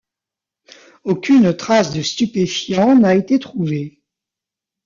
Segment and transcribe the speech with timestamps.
[1.03, 4.01] Aucune trace de stupéfiant n'a été trouvée.